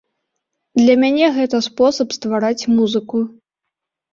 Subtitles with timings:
[0.79, 3.17] Для мяне гэта спосаб ствараць музыку.